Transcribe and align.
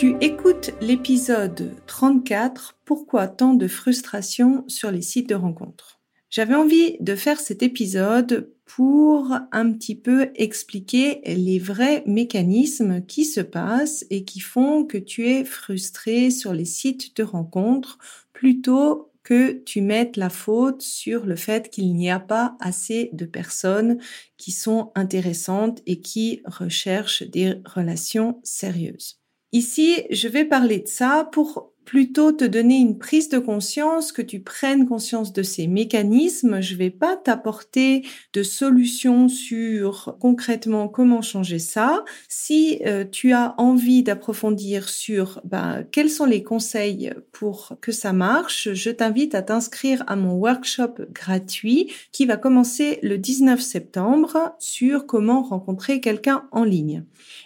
Tu 0.00 0.16
écoutes 0.22 0.70
l'épisode 0.80 1.74
34 1.86 2.78
Pourquoi 2.86 3.28
tant 3.28 3.52
de 3.52 3.68
frustration 3.68 4.64
sur 4.66 4.90
les 4.90 5.02
sites 5.02 5.28
de 5.28 5.34
rencontres? 5.34 6.00
J'avais 6.30 6.54
envie 6.54 6.96
de 7.00 7.14
faire 7.14 7.38
cet 7.38 7.62
épisode 7.62 8.50
pour 8.64 9.36
un 9.52 9.72
petit 9.74 9.94
peu 9.94 10.30
expliquer 10.36 11.20
les 11.26 11.58
vrais 11.58 12.02
mécanismes 12.06 13.04
qui 13.04 13.26
se 13.26 13.42
passent 13.42 14.06
et 14.08 14.24
qui 14.24 14.40
font 14.40 14.86
que 14.86 14.96
tu 14.96 15.28
es 15.28 15.44
frustré 15.44 16.30
sur 16.30 16.54
les 16.54 16.64
sites 16.64 17.14
de 17.18 17.22
rencontres 17.22 17.98
plutôt 18.32 19.12
que 19.22 19.52
tu 19.52 19.82
mettes 19.82 20.16
la 20.16 20.30
faute 20.30 20.80
sur 20.80 21.26
le 21.26 21.36
fait 21.36 21.68
qu'il 21.68 21.92
n'y 21.92 22.10
a 22.10 22.20
pas 22.20 22.56
assez 22.58 23.10
de 23.12 23.26
personnes 23.26 23.98
qui 24.38 24.50
sont 24.50 24.92
intéressantes 24.94 25.82
et 25.84 26.00
qui 26.00 26.40
recherchent 26.46 27.24
des 27.24 27.56
relations 27.66 28.40
sérieuses. 28.44 29.19
Ici, 29.52 30.04
je 30.10 30.28
vais 30.28 30.44
parler 30.44 30.78
de 30.80 30.88
ça 30.88 31.28
pour 31.32 31.72
plutôt 31.84 32.32
te 32.32 32.44
donner 32.44 32.76
une 32.76 32.98
prise 32.98 33.28
de 33.28 33.38
conscience, 33.38 34.12
que 34.12 34.22
tu 34.22 34.40
prennes 34.40 34.86
conscience 34.86 35.32
de 35.32 35.42
ces 35.42 35.66
mécanismes. 35.66 36.60
Je 36.60 36.76
vais 36.76 36.90
pas 36.90 37.16
t'apporter 37.16 38.06
de 38.32 38.42
solutions 38.42 39.28
sur 39.28 40.16
concrètement 40.20 40.88
comment 40.88 41.22
changer 41.22 41.58
ça. 41.58 42.04
Si 42.28 42.80
euh, 42.86 43.04
tu 43.04 43.32
as 43.32 43.54
envie 43.58 44.02
d'approfondir 44.02 44.88
sur 44.88 45.40
bah, 45.44 45.78
quels 45.90 46.10
sont 46.10 46.26
les 46.26 46.42
conseils 46.42 47.12
pour 47.32 47.76
que 47.80 47.92
ça 47.92 48.12
marche, 48.12 48.72
je 48.72 48.90
t'invite 48.90 49.34
à 49.34 49.42
t'inscrire 49.42 50.04
à 50.06 50.16
mon 50.16 50.34
workshop 50.34 50.94
gratuit 51.12 51.92
qui 52.12 52.26
va 52.26 52.36
commencer 52.36 52.98
le 53.02 53.18
19 53.18 53.60
septembre 53.60 54.54
sur 54.58 55.06
comment 55.06 55.42
rencontrer 55.42 56.00
quelqu'un 56.00 56.48
en 56.52 56.64
ligne. 56.64 57.04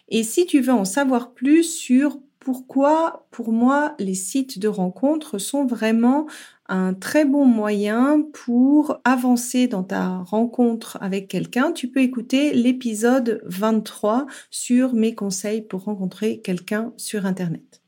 Et 0.09 0.23
si 0.23 0.47
tu 0.47 0.61
veux 0.61 0.73
en 0.73 0.85
savoir 0.85 1.33
plus 1.33 1.65
sur 1.65 2.19
pourquoi, 2.45 3.27
pour 3.31 3.53
moi, 3.53 3.95
les 3.99 4.15
sites 4.15 4.59
de 4.59 4.69
rencontres 4.69 5.39
sont 5.39 5.65
vraiment 5.65 6.27
un 6.69 6.93
très 6.93 7.25
bon 7.25 7.47
moyen 7.47 8.23
pour 8.35 9.01
avancer 9.05 9.67
dans 9.67 9.83
ta 9.83 10.19
rencontre 10.19 10.99
avec 11.01 11.27
quelqu'un. 11.27 11.73
Tu 11.73 11.89
peux 11.89 12.01
écouter 12.01 12.53
l'épisode 12.53 13.41
23 13.47 14.27
sur 14.51 14.93
mes 14.93 15.15
conseils 15.15 15.63
pour 15.63 15.85
rencontrer 15.85 16.43
quelqu'un 16.43 16.93
sur 16.99 17.25
Internet. 17.25 17.83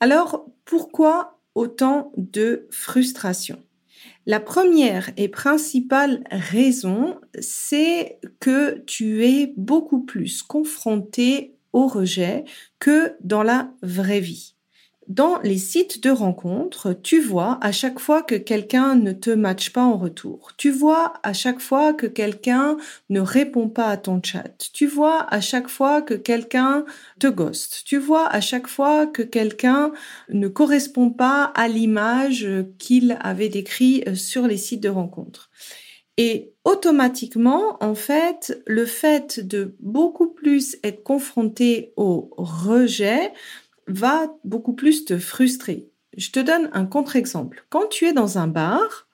Alors, 0.00 0.44
pourquoi 0.64 1.38
autant 1.54 2.10
de 2.16 2.66
frustration? 2.70 3.62
La 4.26 4.40
première 4.40 5.10
et 5.16 5.28
principale 5.28 6.24
raison, 6.32 7.20
c'est 7.38 8.18
que 8.40 8.80
tu 8.86 9.24
es 9.24 9.54
beaucoup 9.56 10.00
plus 10.00 10.42
confronté 10.42 11.59
au 11.72 11.86
rejet 11.86 12.44
que 12.78 13.16
dans 13.20 13.42
la 13.42 13.70
vraie 13.82 14.20
vie. 14.20 14.54
Dans 15.10 15.40
les 15.40 15.58
sites 15.58 16.04
de 16.04 16.10
rencontres, 16.10 16.92
tu 16.92 17.20
vois 17.20 17.58
à 17.62 17.72
chaque 17.72 17.98
fois 17.98 18.22
que 18.22 18.36
quelqu'un 18.36 18.94
ne 18.94 19.10
te 19.10 19.30
matche 19.30 19.72
pas 19.72 19.82
en 19.82 19.98
retour. 19.98 20.52
Tu 20.56 20.70
vois 20.70 21.14
à 21.24 21.32
chaque 21.32 21.58
fois 21.58 21.92
que 21.92 22.06
quelqu'un 22.06 22.76
ne 23.08 23.18
répond 23.18 23.68
pas 23.68 23.88
à 23.88 23.96
ton 23.96 24.20
chat. 24.22 24.70
Tu 24.72 24.86
vois 24.86 25.26
à 25.34 25.40
chaque 25.40 25.66
fois 25.66 26.00
que 26.00 26.14
quelqu'un 26.14 26.84
te 27.18 27.26
ghost. 27.26 27.82
Tu 27.84 27.98
vois 27.98 28.28
à 28.28 28.40
chaque 28.40 28.68
fois 28.68 29.08
que 29.08 29.22
quelqu'un 29.22 29.90
ne 30.28 30.46
correspond 30.46 31.10
pas 31.10 31.42
à 31.56 31.66
l'image 31.66 32.46
qu'il 32.78 33.18
avait 33.20 33.48
décrit 33.48 34.04
euh, 34.06 34.14
sur 34.14 34.46
les 34.46 34.58
sites 34.58 34.82
de 34.82 34.90
rencontres. 34.90 35.50
Et 36.22 36.52
automatiquement, 36.64 37.82
en 37.82 37.94
fait, 37.94 38.62
le 38.66 38.84
fait 38.84 39.40
de 39.40 39.74
beaucoup 39.80 40.28
plus 40.28 40.76
être 40.84 41.02
confronté 41.02 41.94
au 41.96 42.28
rejet 42.36 43.32
va 43.86 44.30
beaucoup 44.44 44.74
plus 44.74 45.06
te 45.06 45.16
frustrer. 45.16 45.88
Je 46.18 46.30
te 46.30 46.38
donne 46.38 46.68
un 46.74 46.84
contre-exemple. 46.84 47.64
Quand 47.70 47.86
tu 47.86 48.04
es 48.04 48.12
dans 48.12 48.36
un 48.36 48.48
bar, 48.48 49.08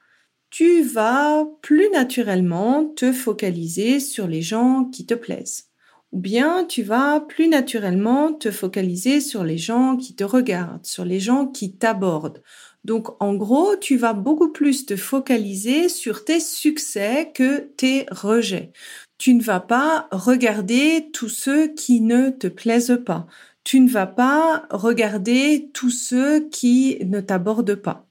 tu 0.51 0.83
vas 0.83 1.47
plus 1.63 1.89
naturellement 1.91 2.87
te 2.87 3.13
focaliser 3.13 4.01
sur 4.01 4.27
les 4.27 4.43
gens 4.43 4.87
qui 4.87 5.07
te 5.07 5.15
plaisent. 5.15 5.69
Ou 6.11 6.19
bien 6.19 6.65
tu 6.65 6.83
vas 6.83 7.21
plus 7.21 7.47
naturellement 7.47 8.33
te 8.33 8.51
focaliser 8.51 9.21
sur 9.21 9.45
les 9.45 9.59
gens 9.59 9.97
qui 9.97 10.17
te 10.17 10.25
regardent, 10.25 10.85
sur 10.85 11.05
les 11.05 11.21
gens 11.21 11.47
qui 11.47 11.77
t'abordent. 11.77 12.43
Donc, 12.87 13.21
en 13.21 13.35
gros, 13.35 13.77
tu 13.77 13.97
vas 13.97 14.13
beaucoup 14.15 14.53
plus 14.53 14.87
te 14.87 14.97
focaliser 14.97 15.89
sur 15.89 16.25
tes 16.25 16.39
succès 16.41 17.33
que 17.35 17.59
tes 17.77 18.07
rejets. 18.13 18.73
Tu 19.19 19.35
ne 19.35 19.43
vas 19.43 19.61
pas 19.61 20.09
regarder 20.13 21.11
tous 21.13 21.29
ceux 21.29 21.75
qui 21.75 22.01
ne 22.01 22.31
te 22.31 22.47
plaisent 22.47 23.03
pas. 23.05 23.27
Tu 23.65 23.81
ne 23.81 23.91
vas 23.91 24.07
pas 24.07 24.67
regarder 24.71 25.71
tous 25.75 25.91
ceux 25.91 26.49
qui 26.49 26.99
ne 27.05 27.21
t'abordent 27.21 27.75
pas. 27.75 28.07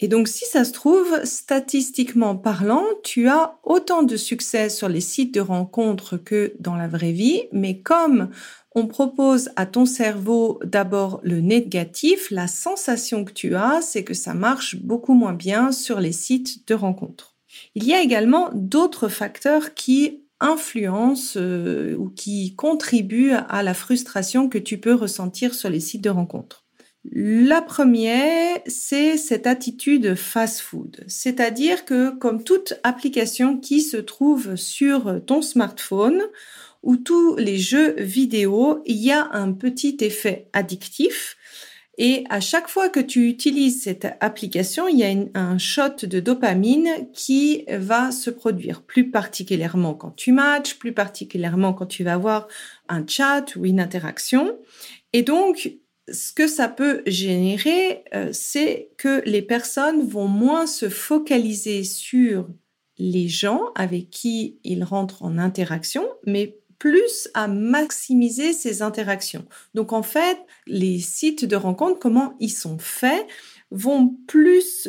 Et 0.00 0.08
donc, 0.08 0.28
si 0.28 0.44
ça 0.44 0.64
se 0.64 0.72
trouve, 0.72 1.24
statistiquement 1.24 2.36
parlant, 2.36 2.84
tu 3.02 3.28
as 3.28 3.58
autant 3.64 4.02
de 4.02 4.16
succès 4.16 4.68
sur 4.68 4.88
les 4.88 5.00
sites 5.00 5.34
de 5.34 5.40
rencontres 5.40 6.16
que 6.16 6.54
dans 6.60 6.76
la 6.76 6.86
vraie 6.86 7.12
vie, 7.12 7.42
mais 7.52 7.80
comme 7.80 8.30
on 8.74 8.86
propose 8.86 9.50
à 9.56 9.66
ton 9.66 9.86
cerveau 9.86 10.60
d'abord 10.64 11.20
le 11.24 11.40
négatif, 11.40 12.30
la 12.30 12.46
sensation 12.46 13.24
que 13.24 13.32
tu 13.32 13.56
as, 13.56 13.80
c'est 13.82 14.04
que 14.04 14.14
ça 14.14 14.34
marche 14.34 14.76
beaucoup 14.76 15.14
moins 15.14 15.32
bien 15.32 15.72
sur 15.72 16.00
les 16.00 16.12
sites 16.12 16.68
de 16.68 16.74
rencontres. 16.74 17.34
Il 17.74 17.84
y 17.84 17.94
a 17.94 18.00
également 18.00 18.50
d'autres 18.54 19.08
facteurs 19.08 19.74
qui 19.74 20.22
influencent 20.40 21.36
euh, 21.36 21.96
ou 21.96 22.10
qui 22.10 22.54
contribuent 22.54 23.32
à 23.32 23.62
la 23.64 23.74
frustration 23.74 24.48
que 24.48 24.58
tu 24.58 24.78
peux 24.78 24.94
ressentir 24.94 25.54
sur 25.54 25.70
les 25.70 25.80
sites 25.80 26.02
de 26.02 26.10
rencontres. 26.10 26.67
La 27.04 27.62
première, 27.62 28.58
c'est 28.66 29.16
cette 29.16 29.46
attitude 29.46 30.14
fast-food. 30.14 31.04
C'est-à-dire 31.06 31.84
que 31.84 32.10
comme 32.10 32.44
toute 32.44 32.74
application 32.82 33.56
qui 33.58 33.80
se 33.80 33.96
trouve 33.96 34.56
sur 34.56 35.24
ton 35.24 35.40
smartphone, 35.40 36.22
ou 36.82 36.96
tous 36.96 37.36
les 37.36 37.58
jeux 37.58 37.94
vidéo, 37.98 38.82
il 38.86 38.96
y 38.96 39.12
a 39.12 39.28
un 39.32 39.52
petit 39.52 39.96
effet 40.00 40.48
addictif. 40.52 41.36
Et 42.00 42.24
à 42.30 42.40
chaque 42.40 42.68
fois 42.68 42.88
que 42.88 43.00
tu 43.00 43.28
utilises 43.28 43.82
cette 43.82 44.06
application, 44.20 44.86
il 44.86 44.98
y 44.98 45.04
a 45.04 45.12
un 45.34 45.58
shot 45.58 46.06
de 46.06 46.20
dopamine 46.20 46.88
qui 47.12 47.64
va 47.68 48.12
se 48.12 48.30
produire, 48.30 48.82
plus 48.82 49.10
particulièrement 49.10 49.94
quand 49.94 50.12
tu 50.12 50.30
matches, 50.30 50.78
plus 50.78 50.92
particulièrement 50.92 51.72
quand 51.72 51.86
tu 51.86 52.04
vas 52.04 52.14
avoir 52.14 52.46
un 52.88 53.04
chat 53.04 53.56
ou 53.56 53.64
une 53.64 53.80
interaction. 53.80 54.56
Et 55.12 55.22
donc, 55.22 55.72
ce 56.12 56.32
que 56.32 56.46
ça 56.46 56.68
peut 56.68 57.02
générer, 57.06 58.04
euh, 58.14 58.30
c'est 58.32 58.90
que 58.96 59.22
les 59.24 59.42
personnes 59.42 60.06
vont 60.06 60.28
moins 60.28 60.66
se 60.66 60.88
focaliser 60.88 61.84
sur 61.84 62.48
les 62.98 63.28
gens 63.28 63.70
avec 63.74 64.10
qui 64.10 64.58
ils 64.64 64.84
rentrent 64.84 65.22
en 65.22 65.38
interaction, 65.38 66.08
mais 66.26 66.58
plus 66.78 67.28
à 67.34 67.48
maximiser 67.48 68.52
ces 68.52 68.82
interactions. 68.82 69.44
Donc 69.74 69.92
en 69.92 70.02
fait, 70.02 70.38
les 70.66 71.00
sites 71.00 71.44
de 71.44 71.56
rencontres, 71.56 71.98
comment 71.98 72.34
ils 72.40 72.50
sont 72.50 72.78
faits, 72.78 73.26
vont 73.70 74.16
plus 74.26 74.88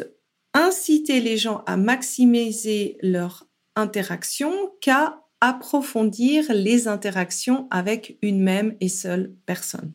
inciter 0.54 1.19
les 1.19 1.38
gens 1.38 1.63
à 1.66 1.77
maximiser 1.77 2.98
leur 3.01 3.48
interaction 3.75 4.51
qu'à 4.81 5.21
approfondir 5.42 6.45
les 6.50 6.88
interactions 6.88 7.68
avec 7.71 8.18
une 8.21 8.42
même 8.42 8.75
et 8.81 8.89
seule 8.89 9.33
personne. 9.45 9.94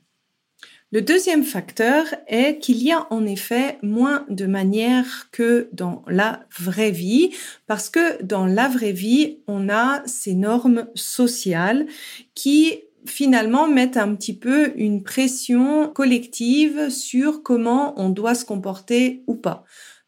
Le 0.94 1.02
deuxième 1.02 1.42
facteur 1.42 2.06
est 2.28 2.60
qu'il 2.60 2.80
y 2.80 2.92
a 2.92 3.08
en 3.10 3.26
effet 3.26 3.78
moins 3.82 4.24
de 4.28 4.46
manières 4.46 5.26
que 5.32 5.68
dans 5.72 6.04
la 6.06 6.46
vraie 6.56 6.92
vie, 6.92 7.34
parce 7.66 7.90
que 7.90 8.22
dans 8.22 8.46
la 8.46 8.68
vraie 8.68 8.92
vie, 8.92 9.38
on 9.48 9.68
a 9.68 10.04
ces 10.06 10.34
normes 10.34 10.86
sociales 10.94 11.86
qui 12.36 12.82
finalement 13.06 13.66
mettent 13.66 13.96
un 13.96 14.14
petit 14.14 14.36
peu 14.38 14.72
une 14.76 15.02
pression 15.02 15.88
collective 15.88 16.90
sur 16.90 17.42
comment 17.42 18.00
on 18.00 18.08
doit 18.08 18.36
se 18.36 18.44
comporter 18.44 19.24
ou 19.26 19.34
pas 19.34 19.64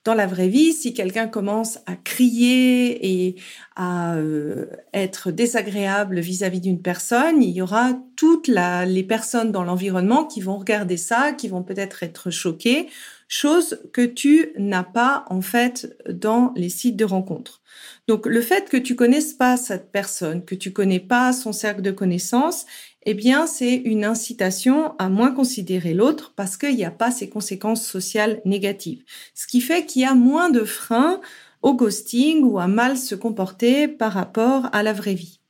dans 0.06 0.14
la 0.14 0.28
vraie 0.28 0.46
vie, 0.46 0.72
si 0.72 0.94
quelqu'un 0.94 1.26
commence 1.26 1.80
à 1.86 1.96
crier 1.96 3.24
et 3.26 3.34
à 3.74 4.14
euh, 4.14 4.66
être 4.94 5.32
désagréable 5.32 6.20
vis-à-vis 6.20 6.60
d'une 6.60 6.80
personne, 6.80 7.42
il 7.42 7.50
y 7.50 7.60
aura 7.60 7.98
toutes 8.14 8.46
les 8.46 9.02
personnes 9.02 9.50
dans 9.50 9.64
l'environnement 9.64 10.24
qui 10.24 10.40
vont 10.40 10.58
regarder 10.58 10.96
ça, 10.96 11.32
qui 11.32 11.48
vont 11.48 11.64
peut-être 11.64 12.04
être 12.04 12.30
choquées, 12.30 12.86
chose 13.26 13.80
que 13.92 14.06
tu 14.06 14.52
n'as 14.56 14.84
pas 14.84 15.24
en 15.28 15.40
fait 15.40 15.98
dans 16.08 16.52
les 16.54 16.68
sites 16.68 16.96
de 16.96 17.04
rencontres. 17.04 17.60
Donc 18.06 18.26
le 18.26 18.40
fait 18.40 18.68
que 18.68 18.76
tu 18.76 18.94
connaisses 18.94 19.34
pas 19.34 19.56
cette 19.56 19.90
personne, 19.90 20.44
que 20.44 20.54
tu 20.54 20.72
connais 20.72 21.00
pas 21.00 21.32
son 21.32 21.52
cercle 21.52 21.82
de 21.82 21.90
connaissances, 21.90 22.64
eh 23.08 23.14
bien, 23.14 23.46
c'est 23.46 23.74
une 23.74 24.04
incitation 24.04 24.96
à 24.98 25.08
moins 25.08 25.30
considérer 25.30 25.94
l'autre 25.94 26.32
parce 26.34 26.56
qu'il 26.56 26.74
n'y 26.74 26.84
a 26.84 26.90
pas 26.90 27.12
ces 27.12 27.28
conséquences 27.28 27.86
sociales 27.86 28.42
négatives. 28.44 29.04
Ce 29.32 29.46
qui 29.46 29.60
fait 29.60 29.86
qu'il 29.86 30.02
y 30.02 30.04
a 30.04 30.14
moins 30.14 30.50
de 30.50 30.64
freins 30.64 31.20
au 31.62 31.74
ghosting 31.74 32.42
ou 32.42 32.58
à 32.58 32.66
mal 32.66 32.96
se 32.96 33.14
comporter 33.14 33.86
par 33.86 34.12
rapport 34.12 34.68
à 34.72 34.82
la 34.82 34.92
vraie 34.92 35.14
vie. 35.14 35.40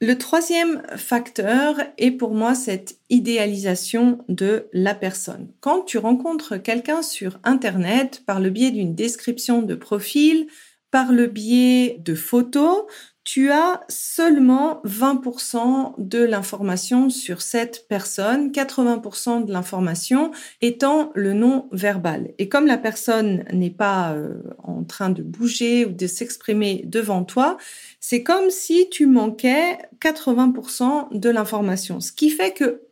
Le 0.00 0.16
troisième 0.18 0.82
facteur 0.96 1.76
est 1.98 2.10
pour 2.10 2.34
moi 2.34 2.54
cette 2.54 2.98
idéalisation 3.10 4.24
de 4.28 4.66
la 4.72 4.94
personne. 4.94 5.48
Quand 5.60 5.82
tu 5.82 5.98
rencontres 5.98 6.56
quelqu'un 6.56 7.02
sur 7.02 7.38
Internet 7.44 8.22
par 8.26 8.40
le 8.40 8.50
biais 8.50 8.72
d'une 8.72 8.94
description 8.94 9.62
de 9.62 9.74
profil, 9.74 10.48
par 10.92 11.10
le 11.10 11.26
biais 11.26 11.96
de 12.04 12.14
photos, 12.14 12.84
tu 13.24 13.50
as 13.50 13.80
seulement 13.88 14.82
20% 14.84 15.94
de 15.98 16.18
l'information 16.22 17.08
sur 17.08 17.40
cette 17.40 17.86
personne, 17.88 18.50
80% 18.50 19.44
de 19.44 19.52
l'information 19.52 20.32
étant 20.60 21.10
le 21.14 21.32
nom 21.32 21.68
verbal. 21.72 22.32
Et 22.38 22.48
comme 22.48 22.66
la 22.66 22.78
personne 22.78 23.44
n'est 23.52 23.70
pas 23.70 24.12
euh, 24.12 24.42
en 24.62 24.84
train 24.84 25.10
de 25.10 25.22
bouger 25.22 25.86
ou 25.86 25.92
de 25.92 26.06
s'exprimer 26.06 26.82
devant 26.84 27.24
toi, 27.24 27.56
c'est 28.00 28.22
comme 28.22 28.50
si 28.50 28.88
tu 28.90 29.06
manquais 29.06 29.78
80% 30.00 31.16
de 31.16 31.30
l'information. 31.30 32.00
Ce 32.00 32.12
qui 32.12 32.28
fait 32.28 32.52
que 32.52 32.82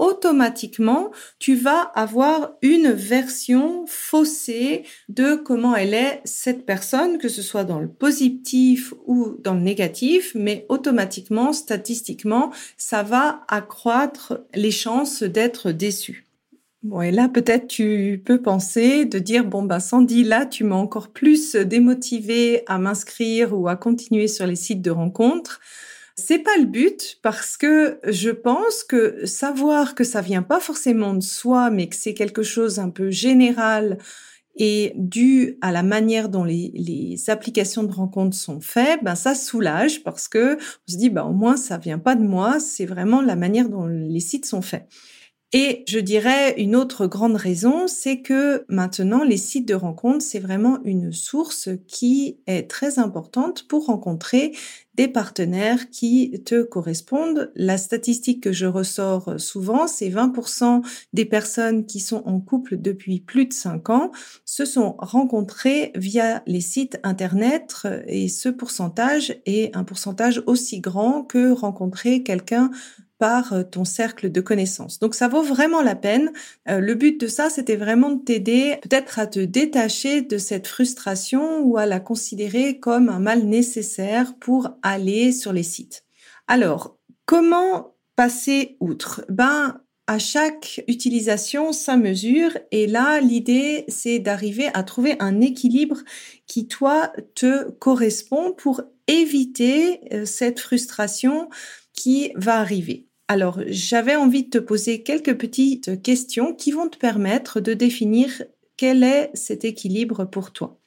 automatiquement, 0.00 1.10
tu 1.38 1.54
vas 1.54 1.82
avoir 1.94 2.54
une 2.62 2.90
version 2.90 3.84
faussée 3.86 4.84
de 5.10 5.34
comment 5.34 5.76
elle 5.76 5.92
est 5.92 6.22
cette 6.24 6.64
personne, 6.64 7.18
que 7.18 7.28
ce 7.28 7.42
soit 7.42 7.64
dans 7.64 7.78
le 7.78 7.88
positif 7.88 8.94
ou 9.06 9.36
dans 9.40 9.54
le 9.54 9.60
négatif, 9.60 10.32
mais 10.34 10.64
automatiquement, 10.70 11.52
statistiquement, 11.52 12.50
ça 12.78 13.02
va 13.02 13.42
accroître 13.48 14.40
les 14.54 14.70
chances 14.70 15.22
d'être 15.22 15.70
déçu. 15.70 16.26
Bon, 16.82 17.02
et 17.02 17.10
là, 17.10 17.28
peut-être 17.28 17.68
tu 17.68 18.22
peux 18.24 18.40
penser 18.40 19.04
de 19.04 19.18
dire, 19.18 19.44
bon, 19.44 19.62
bah, 19.62 19.80
Sandy, 19.80 20.24
là, 20.24 20.46
tu 20.46 20.64
m'as 20.64 20.76
encore 20.76 21.08
plus 21.08 21.54
démotivé 21.54 22.62
à 22.66 22.78
m'inscrire 22.78 23.54
ou 23.54 23.68
à 23.68 23.76
continuer 23.76 24.28
sur 24.28 24.46
les 24.46 24.56
sites 24.56 24.80
de 24.80 24.90
rencontres. 24.90 25.60
C'est 26.22 26.40
pas 26.40 26.56
le 26.58 26.66
but 26.66 27.18
parce 27.22 27.56
que 27.56 27.98
je 28.06 28.30
pense 28.30 28.84
que 28.84 29.24
savoir 29.24 29.94
que 29.94 30.04
ça 30.04 30.20
vient 30.20 30.42
pas 30.42 30.60
forcément 30.60 31.14
de 31.14 31.22
soi, 31.22 31.70
mais 31.70 31.88
que 31.88 31.96
c'est 31.96 32.12
quelque 32.12 32.42
chose 32.42 32.78
un 32.78 32.90
peu 32.90 33.10
général 33.10 33.96
et 34.56 34.92
dû 34.96 35.56
à 35.62 35.72
la 35.72 35.82
manière 35.82 36.28
dont 36.28 36.44
les, 36.44 37.16
applications 37.28 37.84
de 37.84 37.92
rencontre 37.92 38.36
sont 38.36 38.60
faites, 38.60 39.02
ben 39.02 39.14
ça 39.14 39.34
soulage 39.34 40.02
parce 40.02 40.28
que 40.28 40.56
on 40.56 40.92
se 40.92 40.98
dit 40.98 41.08
ben 41.08 41.24
au 41.24 41.32
moins 41.32 41.56
ça 41.56 41.78
vient 41.78 41.98
pas 41.98 42.16
de 42.16 42.22
moi, 42.22 42.60
c'est 42.60 42.86
vraiment 42.86 43.22
la 43.22 43.36
manière 43.36 43.70
dont 43.70 43.86
les 43.86 44.20
sites 44.20 44.46
sont 44.46 44.62
faits. 44.62 44.86
Et 45.52 45.82
je 45.88 45.98
dirais 45.98 46.54
une 46.58 46.76
autre 46.76 47.08
grande 47.08 47.34
raison, 47.34 47.88
c'est 47.88 48.20
que 48.20 48.64
maintenant 48.68 49.24
les 49.24 49.36
sites 49.36 49.66
de 49.66 49.74
rencontre, 49.74 50.22
c'est 50.22 50.38
vraiment 50.38 50.78
une 50.84 51.12
source 51.12 51.68
qui 51.88 52.38
est 52.46 52.70
très 52.70 53.00
importante 53.00 53.66
pour 53.66 53.86
rencontrer 53.86 54.52
des 54.94 55.08
partenaires 55.08 55.90
qui 55.90 56.40
te 56.44 56.62
correspondent. 56.62 57.50
La 57.56 57.78
statistique 57.78 58.44
que 58.44 58.52
je 58.52 58.66
ressors 58.66 59.40
souvent, 59.40 59.88
c'est 59.88 60.08
20% 60.08 60.86
des 61.14 61.24
personnes 61.24 61.84
qui 61.84 61.98
sont 61.98 62.22
en 62.26 62.38
couple 62.38 62.76
depuis 62.76 63.18
plus 63.18 63.46
de 63.46 63.52
5 63.52 63.90
ans 63.90 64.12
se 64.44 64.64
sont 64.64 64.94
rencontrées 64.98 65.90
via 65.96 66.44
les 66.46 66.60
sites 66.60 67.00
Internet 67.02 67.88
et 68.06 68.28
ce 68.28 68.48
pourcentage 68.48 69.34
est 69.46 69.74
un 69.76 69.82
pourcentage 69.82 70.44
aussi 70.46 70.80
grand 70.80 71.24
que 71.24 71.50
rencontrer 71.50 72.22
quelqu'un 72.22 72.70
par 73.20 73.52
euh, 73.52 73.62
ton 73.62 73.84
cercle 73.84 74.32
de 74.32 74.40
connaissances. 74.40 74.98
Donc 74.98 75.14
ça 75.14 75.28
vaut 75.28 75.42
vraiment 75.42 75.82
la 75.82 75.94
peine. 75.94 76.32
Euh, 76.68 76.80
le 76.80 76.94
but 76.94 77.20
de 77.20 77.28
ça, 77.28 77.50
c'était 77.50 77.76
vraiment 77.76 78.10
de 78.10 78.24
t'aider 78.24 78.78
peut-être 78.82 79.20
à 79.20 79.28
te 79.28 79.38
détacher 79.38 80.22
de 80.22 80.38
cette 80.38 80.66
frustration 80.66 81.60
ou 81.60 81.76
à 81.76 81.86
la 81.86 82.00
considérer 82.00 82.80
comme 82.80 83.08
un 83.10 83.20
mal 83.20 83.44
nécessaire 83.44 84.34
pour 84.40 84.70
aller 84.82 85.30
sur 85.30 85.52
les 85.52 85.62
sites. 85.62 86.04
Alors, 86.48 86.98
comment 87.26 87.94
passer 88.16 88.76
outre? 88.80 89.24
Ben 89.28 89.80
à 90.06 90.18
chaque 90.18 90.82
utilisation, 90.88 91.72
ça 91.72 91.96
mesure. 91.96 92.50
Et 92.72 92.88
là, 92.88 93.20
l'idée, 93.20 93.84
c'est 93.86 94.18
d'arriver 94.18 94.68
à 94.74 94.82
trouver 94.82 95.14
un 95.20 95.40
équilibre 95.40 95.98
qui, 96.48 96.66
toi, 96.66 97.12
te 97.36 97.70
correspond 97.70 98.52
pour 98.52 98.82
éviter 99.06 100.00
euh, 100.12 100.24
cette 100.24 100.58
frustration 100.58 101.48
qui 101.92 102.32
va 102.34 102.58
arriver. 102.58 103.09
Alors, 103.32 103.60
j'avais 103.68 104.16
envie 104.16 104.42
de 104.42 104.50
te 104.50 104.58
poser 104.58 105.04
quelques 105.04 105.38
petites 105.38 106.02
questions 106.02 106.52
qui 106.52 106.72
vont 106.72 106.88
te 106.88 106.98
permettre 106.98 107.60
de 107.60 107.74
définir 107.74 108.42
quel 108.76 109.04
est 109.04 109.30
cet 109.34 109.64
équilibre 109.64 110.24
pour 110.24 110.50
toi. 110.50 110.80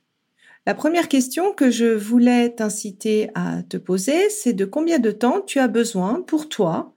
La 0.65 0.73
première 0.73 1.07
question 1.07 1.53
que 1.53 1.71
je 1.71 1.85
voulais 1.85 2.49
t'inciter 2.49 3.29
à 3.33 3.63
te 3.63 3.77
poser, 3.77 4.29
c'est 4.29 4.51
de 4.51 4.65
combien 4.65 4.99
de 4.99 5.11
temps 5.11 5.39
tu 5.39 5.59
as 5.59 5.69
besoin 5.69 6.21
pour 6.21 6.49
toi 6.49 6.93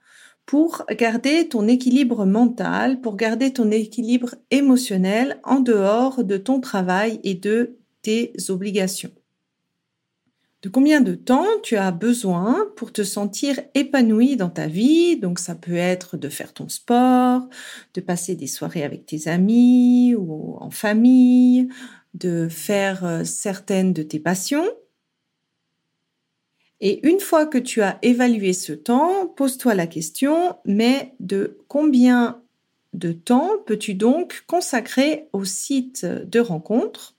pour 0.46 0.84
garder 0.90 1.46
ton 1.46 1.68
équilibre 1.68 2.26
mental, 2.26 3.00
pour 3.00 3.14
garder 3.14 3.52
ton 3.52 3.70
équilibre 3.70 4.34
émotionnel 4.50 5.38
en 5.44 5.60
dehors 5.60 6.24
de 6.24 6.38
ton 6.38 6.58
travail 6.58 7.20
et 7.22 7.34
de 7.34 7.76
tes 8.02 8.32
obligations 8.48 9.12
de 10.66 10.70
combien 10.70 11.00
de 11.00 11.14
temps 11.14 11.46
tu 11.62 11.76
as 11.76 11.92
besoin 11.92 12.66
pour 12.74 12.92
te 12.92 13.04
sentir 13.04 13.60
épanoui 13.74 14.34
dans 14.34 14.50
ta 14.50 14.66
vie? 14.66 15.16
Donc 15.16 15.38
ça 15.38 15.54
peut 15.54 15.76
être 15.76 16.16
de 16.16 16.28
faire 16.28 16.52
ton 16.52 16.68
sport, 16.68 17.48
de 17.94 18.00
passer 18.00 18.34
des 18.34 18.48
soirées 18.48 18.82
avec 18.82 19.06
tes 19.06 19.28
amis 19.28 20.16
ou 20.16 20.56
en 20.58 20.72
famille, 20.72 21.68
de 22.14 22.48
faire 22.48 23.04
euh, 23.04 23.22
certaines 23.22 23.92
de 23.92 24.02
tes 24.02 24.18
passions. 24.18 24.66
Et 26.80 27.06
une 27.08 27.20
fois 27.20 27.46
que 27.46 27.58
tu 27.58 27.80
as 27.82 28.00
évalué 28.02 28.52
ce 28.52 28.72
temps, 28.72 29.28
pose-toi 29.28 29.76
la 29.76 29.86
question, 29.86 30.56
mais 30.64 31.14
de 31.20 31.58
combien 31.68 32.42
de 32.92 33.12
temps 33.12 33.52
peux-tu 33.66 33.94
donc 33.94 34.42
consacrer 34.48 35.28
au 35.32 35.44
site 35.44 36.04
de 36.04 36.40
rencontre 36.40 37.14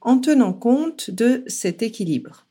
en 0.00 0.18
tenant 0.18 0.52
compte 0.52 1.12
de 1.12 1.44
cet 1.46 1.82
équilibre? 1.82 2.47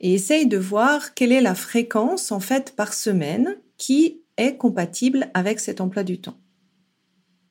Et 0.00 0.14
essaye 0.14 0.46
de 0.46 0.58
voir 0.58 1.14
quelle 1.14 1.32
est 1.32 1.40
la 1.40 1.54
fréquence 1.54 2.32
en 2.32 2.40
fait 2.40 2.72
par 2.76 2.94
semaine 2.94 3.56
qui 3.78 4.20
est 4.36 4.56
compatible 4.56 5.30
avec 5.34 5.60
cet 5.60 5.80
emploi 5.80 6.02
du 6.02 6.20
temps. 6.20 6.38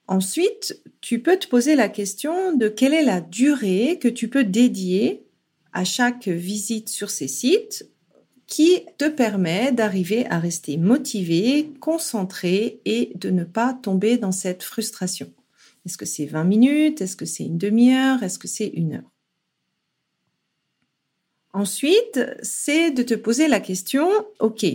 Ensuite, 0.07 0.81
tu 1.01 1.19
peux 1.19 1.37
te 1.37 1.47
poser 1.47 1.75
la 1.75 1.89
question 1.89 2.55
de 2.55 2.67
quelle 2.67 2.93
est 2.93 3.03
la 3.03 3.21
durée 3.21 3.99
que 4.01 4.09
tu 4.09 4.27
peux 4.27 4.43
dédier 4.43 5.25
à 5.71 5.85
chaque 5.85 6.27
visite 6.27 6.89
sur 6.89 7.09
ces 7.09 7.27
sites 7.27 7.89
qui 8.47 8.81
te 8.97 9.07
permet 9.07 9.71
d'arriver 9.71 10.25
à 10.27 10.39
rester 10.39 10.77
motivé, 10.77 11.71
concentré 11.79 12.81
et 12.85 13.11
de 13.15 13.29
ne 13.29 13.45
pas 13.45 13.73
tomber 13.73 14.17
dans 14.17 14.33
cette 14.33 14.63
frustration. 14.63 15.31
Est-ce 15.85 15.97
que 15.97 16.05
c'est 16.05 16.25
20 16.25 16.43
minutes? 16.43 17.01
Est-ce 17.01 17.15
que 17.15 17.25
c'est 17.25 17.45
une 17.45 17.57
demi-heure? 17.57 18.21
Est-ce 18.21 18.37
que 18.39 18.47
c'est 18.47 18.67
une 18.67 18.95
heure? 18.95 19.12
Ensuite, 21.53 22.19
c'est 22.41 22.91
de 22.91 23.03
te 23.03 23.13
poser 23.13 23.47
la 23.47 23.59
question, 23.59 24.07
OK, 24.39 24.65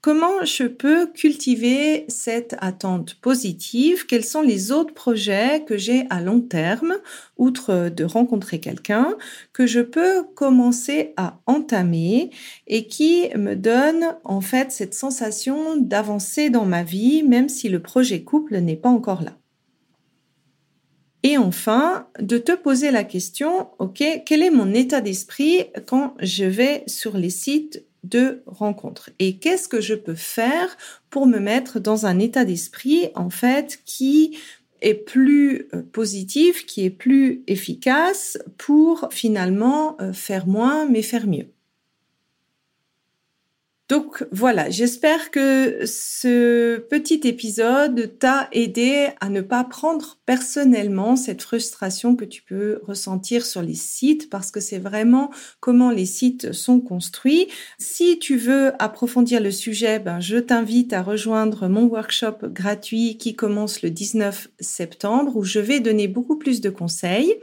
comment 0.00 0.44
je 0.44 0.64
peux 0.64 1.06
cultiver 1.06 2.04
cette 2.08 2.56
attente 2.58 3.14
positive? 3.20 4.06
Quels 4.06 4.24
sont 4.24 4.42
les 4.42 4.72
autres 4.72 4.94
projets 4.94 5.64
que 5.64 5.76
j'ai 5.78 6.06
à 6.10 6.20
long 6.20 6.40
terme, 6.40 6.96
outre 7.36 7.88
de 7.88 8.04
rencontrer 8.04 8.58
quelqu'un, 8.58 9.16
que 9.52 9.66
je 9.66 9.80
peux 9.80 10.24
commencer 10.34 11.14
à 11.16 11.40
entamer 11.46 12.30
et 12.66 12.88
qui 12.88 13.28
me 13.36 13.54
donnent 13.54 14.16
en 14.24 14.40
fait 14.40 14.72
cette 14.72 14.94
sensation 14.94 15.76
d'avancer 15.76 16.50
dans 16.50 16.66
ma 16.66 16.82
vie, 16.82 17.22
même 17.22 17.48
si 17.48 17.68
le 17.68 17.80
projet 17.80 18.24
couple 18.24 18.58
n'est 18.58 18.76
pas 18.76 18.88
encore 18.90 19.22
là? 19.22 19.36
Et 21.24 21.38
enfin, 21.38 22.06
de 22.20 22.36
te 22.36 22.52
poser 22.52 22.90
la 22.90 23.02
question, 23.02 23.68
OK, 23.78 24.04
quel 24.26 24.42
est 24.42 24.50
mon 24.50 24.74
état 24.74 25.00
d'esprit 25.00 25.64
quand 25.86 26.14
je 26.20 26.44
vais 26.44 26.84
sur 26.86 27.16
les 27.16 27.30
sites 27.30 27.82
de 28.02 28.42
rencontres? 28.46 29.08
Et 29.18 29.38
qu'est-ce 29.38 29.66
que 29.66 29.80
je 29.80 29.94
peux 29.94 30.14
faire 30.14 30.76
pour 31.08 31.26
me 31.26 31.38
mettre 31.38 31.80
dans 31.80 32.04
un 32.04 32.18
état 32.18 32.44
d'esprit 32.44 33.08
en 33.14 33.30
fait 33.30 33.80
qui 33.86 34.36
est 34.82 34.92
plus 34.92 35.68
euh, 35.72 35.82
positif, 35.82 36.66
qui 36.66 36.84
est 36.84 36.90
plus 36.90 37.42
efficace 37.46 38.36
pour 38.58 39.08
finalement 39.10 39.96
euh, 40.02 40.12
faire 40.12 40.46
moins 40.46 40.84
mais 40.86 41.00
faire 41.00 41.26
mieux? 41.26 41.53
Donc 43.94 44.26
voilà, 44.32 44.70
j'espère 44.70 45.30
que 45.30 45.86
ce 45.86 46.78
petit 46.78 47.20
épisode 47.22 48.18
t'a 48.18 48.48
aidé 48.50 49.10
à 49.20 49.28
ne 49.28 49.40
pas 49.40 49.62
prendre 49.62 50.18
personnellement 50.26 51.14
cette 51.14 51.42
frustration 51.42 52.16
que 52.16 52.24
tu 52.24 52.42
peux 52.42 52.80
ressentir 52.82 53.46
sur 53.46 53.62
les 53.62 53.76
sites 53.76 54.30
parce 54.30 54.50
que 54.50 54.58
c'est 54.58 54.80
vraiment 54.80 55.30
comment 55.60 55.92
les 55.92 56.06
sites 56.06 56.50
sont 56.50 56.80
construits. 56.80 57.46
Si 57.78 58.18
tu 58.18 58.36
veux 58.36 58.72
approfondir 58.82 59.40
le 59.40 59.52
sujet, 59.52 60.00
ben, 60.00 60.18
je 60.18 60.38
t'invite 60.38 60.92
à 60.92 61.00
rejoindre 61.00 61.68
mon 61.68 61.84
workshop 61.84 62.48
gratuit 62.48 63.16
qui 63.16 63.36
commence 63.36 63.82
le 63.82 63.90
19 63.90 64.48
septembre 64.58 65.36
où 65.36 65.44
je 65.44 65.60
vais 65.60 65.78
donner 65.78 66.08
beaucoup 66.08 66.36
plus 66.36 66.60
de 66.60 66.70
conseils. 66.70 67.36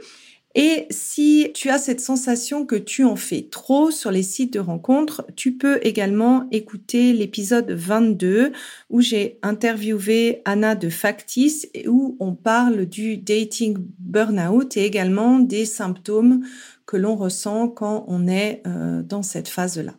Et 0.54 0.86
si 0.90 1.50
tu 1.54 1.70
as 1.70 1.78
cette 1.78 2.00
sensation 2.00 2.66
que 2.66 2.76
tu 2.76 3.04
en 3.04 3.16
fais 3.16 3.48
trop 3.50 3.90
sur 3.90 4.10
les 4.10 4.22
sites 4.22 4.52
de 4.52 4.60
rencontres, 4.60 5.24
tu 5.34 5.52
peux 5.56 5.78
également 5.82 6.46
écouter 6.50 7.14
l'épisode 7.14 7.70
22 7.70 8.52
où 8.90 9.00
j'ai 9.00 9.38
interviewé 9.42 10.42
Anna 10.44 10.74
de 10.74 10.90
Factis 10.90 11.70
et 11.72 11.88
où 11.88 12.16
on 12.20 12.34
parle 12.34 12.84
du 12.84 13.16
dating 13.16 13.78
burnout 13.98 14.76
et 14.76 14.84
également 14.84 15.38
des 15.38 15.64
symptômes 15.64 16.42
que 16.84 16.98
l'on 16.98 17.16
ressent 17.16 17.68
quand 17.68 18.04
on 18.08 18.28
est 18.28 18.62
euh, 18.66 19.02
dans 19.02 19.22
cette 19.22 19.48
phase-là. 19.48 19.94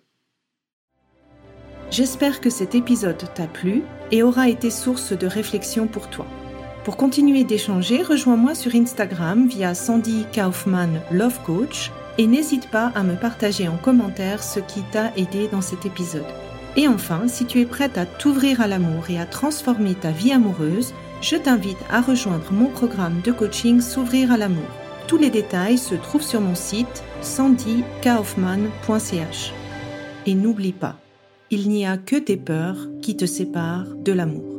J'espère 1.89 2.41
que 2.41 2.49
cet 2.49 2.75
épisode 2.75 3.23
t'a 3.35 3.47
plu 3.47 3.83
et 4.11 4.21
aura 4.21 4.49
été 4.49 4.69
source 4.69 5.13
de 5.13 5.27
réflexion 5.27 5.87
pour 5.87 6.09
toi. 6.09 6.27
Pour 6.83 6.97
continuer 6.97 7.45
d'échanger, 7.45 8.01
rejoins-moi 8.01 8.55
sur 8.55 8.75
Instagram 8.75 9.47
via 9.47 9.73
Sandy 9.73 10.25
Kaufman 10.33 10.89
Love 11.11 11.39
Coach 11.45 11.91
et 12.17 12.27
n'hésite 12.27 12.69
pas 12.69 12.91
à 12.93 13.03
me 13.03 13.15
partager 13.15 13.69
en 13.69 13.77
commentaire 13.77 14.43
ce 14.43 14.59
qui 14.59 14.81
t'a 14.91 15.13
aidé 15.15 15.47
dans 15.49 15.61
cet 15.61 15.85
épisode. 15.85 16.25
Et 16.75 16.89
enfin, 16.89 17.21
si 17.27 17.45
tu 17.45 17.61
es 17.61 17.65
prête 17.65 17.97
à 17.97 18.05
t'ouvrir 18.05 18.59
à 18.59 18.67
l'amour 18.67 19.09
et 19.09 19.17
à 19.17 19.25
transformer 19.25 19.95
ta 19.95 20.11
vie 20.11 20.33
amoureuse, 20.33 20.93
je 21.21 21.37
t'invite 21.37 21.77
à 21.89 22.01
rejoindre 22.01 22.51
mon 22.51 22.67
programme 22.67 23.21
de 23.23 23.31
coaching 23.31 23.79
S'ouvrir 23.79 24.33
à 24.33 24.37
l'amour. 24.37 24.67
Tous 25.07 25.17
les 25.17 25.29
détails 25.29 25.77
se 25.77 25.95
trouvent 25.95 26.21
sur 26.21 26.41
mon 26.41 26.55
site 26.55 27.01
sandykaufman.ch. 27.21 29.53
Et 30.25 30.35
n'oublie 30.35 30.73
pas, 30.73 30.97
il 31.49 31.69
n'y 31.69 31.85
a 31.85 31.95
que 31.97 32.17
tes 32.17 32.37
peurs 32.37 32.89
qui 33.01 33.15
te 33.15 33.25
séparent 33.25 33.95
de 33.95 34.11
l'amour. 34.11 34.52